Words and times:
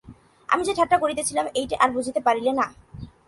আমি 0.49 0.63
যে 0.67 0.73
ঠাট্টা 0.77 0.97
করিতেছিলাম, 0.97 1.45
এইটে 1.55 1.75
আর 1.75 1.89
বুঝিতে 1.91 2.19
পারিলে 2.19 2.51
না? 2.53 2.65